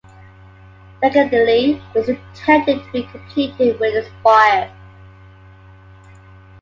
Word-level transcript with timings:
Secondly, 1.03 1.73
it 1.93 1.93
was 1.93 2.09
intended 2.09 2.83
to 2.83 2.91
be 2.91 3.03
completed 3.03 3.79
with 3.79 4.03
a 4.03 4.03
spire. 4.19 4.73